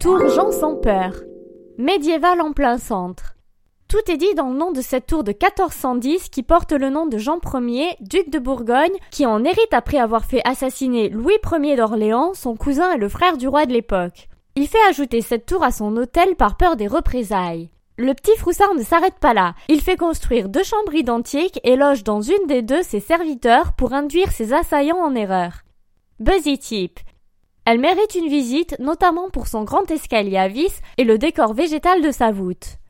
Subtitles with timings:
[0.00, 1.12] Tour Jean sans peur.
[1.76, 3.34] Médiéval en plein centre.
[3.86, 7.04] Tout est dit dans le nom de cette tour de 1410 qui porte le nom
[7.04, 11.76] de Jean Ier, duc de Bourgogne, qui en hérite après avoir fait assassiner Louis Ier
[11.76, 14.30] d'Orléans, son cousin et le frère du roi de l'époque.
[14.56, 17.68] Il fait ajouter cette tour à son hôtel par peur des représailles.
[17.98, 19.54] Le petit Froussard ne s'arrête pas là.
[19.68, 23.92] Il fait construire deux chambres identiques et loge dans une des deux ses serviteurs pour
[23.92, 25.52] induire ses assaillants en erreur.
[26.20, 27.00] Buzzy Tip.
[27.64, 32.02] Elle mérite une visite, notamment pour son grand escalier à vis et le décor végétal
[32.02, 32.78] de sa voûte.